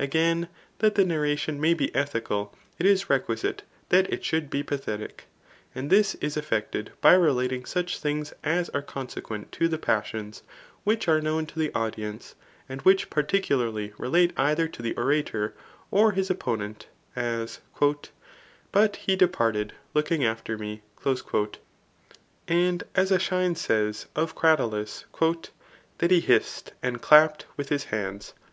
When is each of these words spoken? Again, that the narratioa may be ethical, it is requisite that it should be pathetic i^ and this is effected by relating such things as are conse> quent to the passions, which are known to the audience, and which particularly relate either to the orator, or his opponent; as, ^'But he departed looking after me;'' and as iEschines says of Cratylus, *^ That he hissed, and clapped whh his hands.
Again, 0.00 0.48
that 0.80 0.96
the 0.96 1.04
narratioa 1.04 1.56
may 1.56 1.72
be 1.72 1.94
ethical, 1.94 2.52
it 2.76 2.84
is 2.86 3.08
requisite 3.08 3.62
that 3.90 4.12
it 4.12 4.24
should 4.24 4.50
be 4.50 4.64
pathetic 4.64 5.26
i^ 5.28 5.42
and 5.76 5.90
this 5.90 6.16
is 6.16 6.36
effected 6.36 6.90
by 7.00 7.14
relating 7.14 7.64
such 7.64 8.00
things 8.00 8.34
as 8.42 8.68
are 8.70 8.82
conse> 8.82 9.22
quent 9.22 9.48
to 9.52 9.68
the 9.68 9.78
passions, 9.78 10.42
which 10.82 11.06
are 11.06 11.20
known 11.20 11.46
to 11.46 11.58
the 11.60 11.72
audience, 11.72 12.34
and 12.68 12.82
which 12.82 13.10
particularly 13.10 13.92
relate 13.96 14.32
either 14.36 14.66
to 14.66 14.82
the 14.82 14.92
orator, 14.96 15.54
or 15.92 16.10
his 16.10 16.30
opponent; 16.30 16.88
as, 17.14 17.60
^'But 17.80 18.96
he 18.96 19.14
departed 19.14 19.72
looking 19.94 20.24
after 20.24 20.58
me;'' 20.58 20.82
and 22.48 22.82
as 22.96 23.12
iEschines 23.12 23.58
says 23.58 24.06
of 24.16 24.34
Cratylus, 24.34 25.04
*^ 25.14 25.48
That 25.98 26.10
he 26.10 26.18
hissed, 26.18 26.72
and 26.82 27.00
clapped 27.00 27.46
whh 27.56 27.68
his 27.68 27.84
hands. 27.84 28.34